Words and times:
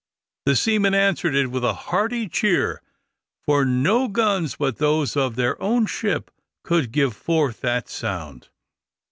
The 0.47 0.55
seamen 0.55 0.95
answered 0.95 1.35
it 1.35 1.51
with 1.51 1.63
a 1.63 1.75
hearty 1.75 2.27
cheer, 2.27 2.81
for 3.45 3.63
no 3.65 4.07
guns 4.07 4.55
but 4.55 4.77
those 4.77 5.15
of 5.15 5.35
their 5.35 5.61
own 5.61 5.85
ship 5.85 6.31
could 6.63 6.91
give 6.91 7.15
forth 7.15 7.61
that 7.61 7.87
sound. 7.87 8.47